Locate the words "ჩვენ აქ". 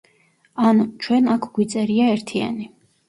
1.05-1.45